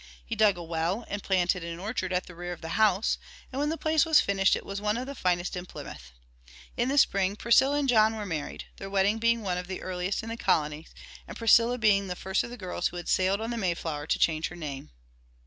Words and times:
He 0.25 0.35
dug 0.35 0.57
a 0.57 0.63
well 0.63 1.05
and 1.09 1.21
planted 1.21 1.63
an 1.63 1.77
orchard 1.79 2.11
at 2.11 2.25
the 2.25 2.33
rear 2.33 2.53
of 2.53 2.61
the 2.61 2.69
house, 2.69 3.19
and 3.51 3.59
when 3.59 3.69
the 3.69 3.77
place 3.77 4.03
was 4.03 4.19
finished 4.19 4.55
it 4.55 4.65
was 4.65 4.81
one 4.81 4.97
of 4.97 5.05
the 5.05 5.13
finest 5.13 5.55
in 5.55 5.67
Plymouth. 5.67 6.11
In 6.75 6.89
the 6.89 6.97
spring 6.97 7.35
Priscilla 7.35 7.77
and 7.77 7.87
John 7.87 8.15
were 8.15 8.25
married, 8.25 8.65
their 8.77 8.89
wedding 8.89 9.19
being 9.19 9.43
one 9.43 9.59
of 9.59 9.67
the 9.67 9.83
earliest 9.83 10.23
in 10.23 10.29
the 10.29 10.37
colony, 10.37 10.87
and 11.27 11.37
Priscilla 11.37 11.77
being 11.77 12.07
the 12.07 12.15
first 12.15 12.43
of 12.43 12.49
the 12.49 12.57
girls 12.57 12.87
who 12.87 12.97
had 12.97 13.09
sailed 13.09 13.41
on 13.41 13.51
the 13.51 13.57
Mayflower 13.57 14.07
to 14.07 14.17
change 14.17 14.47
her 14.47 14.55
name. 14.55 14.89